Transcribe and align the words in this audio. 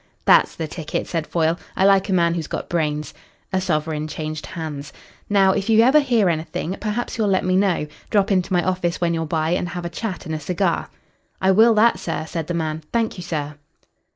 "That's 0.25 0.55
the 0.55 0.67
ticket," 0.67 1.05
said 1.05 1.27
Foyle. 1.27 1.59
"I 1.75 1.85
like 1.85 2.09
a 2.09 2.13
man 2.13 2.33
who's 2.33 2.47
got 2.47 2.67
brains." 2.69 3.13
A 3.53 3.61
sovereign 3.61 4.07
changed 4.07 4.47
hands. 4.47 4.91
"Now, 5.29 5.51
if 5.51 5.69
you 5.69 5.83
ever 5.83 5.99
hear 5.99 6.27
anything, 6.27 6.75
perhaps 6.81 7.19
you'll 7.19 7.27
let 7.27 7.45
me 7.45 7.55
know. 7.55 7.85
Drop 8.09 8.31
into 8.31 8.51
my 8.51 8.63
office 8.63 8.99
when 8.99 9.13
you're 9.13 9.27
by 9.27 9.51
and 9.51 9.69
have 9.69 9.85
a 9.85 9.89
chat 9.89 10.25
and 10.25 10.33
a 10.33 10.39
cigar." 10.39 10.89
"I 11.39 11.51
will 11.51 11.75
that, 11.75 11.99
sir," 11.99 12.25
said 12.27 12.47
the 12.47 12.55
man. 12.55 12.81
"Thank 12.91 13.15
you, 13.19 13.23
sir." 13.23 13.53